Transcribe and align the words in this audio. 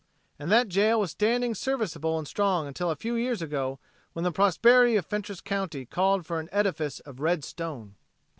And 0.39 0.51
that 0.51 0.67
jail 0.67 0.99
was 0.99 1.11
standing 1.11 1.53
serviceable 1.53 2.17
and 2.17 2.27
strong 2.27 2.65
until 2.65 2.89
a 2.89 2.95
few 2.95 3.13
years 3.13 3.39
ago 3.39 3.77
when 4.13 4.23
the 4.23 4.31
prosperity 4.31 4.95
of 4.95 5.05
Fentress 5.05 5.41
county 5.41 5.85
called 5.85 6.25
for 6.25 6.39
an 6.39 6.49
edifice 6.51 7.01
of 7.01 7.19
red 7.19 7.43
stone. 7.43 7.93